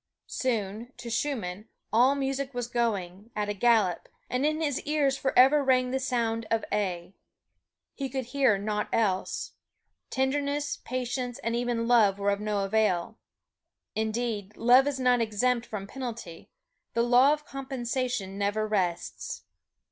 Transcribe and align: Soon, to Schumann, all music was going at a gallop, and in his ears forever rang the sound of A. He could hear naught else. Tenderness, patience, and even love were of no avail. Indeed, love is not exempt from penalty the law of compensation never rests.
Soon, 0.25 0.91
to 0.97 1.11
Schumann, 1.11 1.69
all 1.93 2.15
music 2.15 2.55
was 2.55 2.65
going 2.65 3.29
at 3.35 3.49
a 3.49 3.53
gallop, 3.53 4.09
and 4.31 4.47
in 4.47 4.59
his 4.59 4.81
ears 4.81 5.15
forever 5.15 5.63
rang 5.63 5.91
the 5.91 5.99
sound 5.99 6.47
of 6.49 6.65
A. 6.71 7.13
He 7.93 8.09
could 8.09 8.25
hear 8.25 8.57
naught 8.57 8.89
else. 8.91 9.51
Tenderness, 10.09 10.77
patience, 10.77 11.37
and 11.43 11.55
even 11.55 11.87
love 11.87 12.17
were 12.17 12.31
of 12.31 12.39
no 12.39 12.63
avail. 12.65 13.19
Indeed, 13.93 14.57
love 14.57 14.87
is 14.87 14.99
not 14.99 15.21
exempt 15.21 15.67
from 15.67 15.85
penalty 15.85 16.49
the 16.95 17.03
law 17.03 17.31
of 17.31 17.45
compensation 17.45 18.39
never 18.39 18.67
rests. 18.67 19.43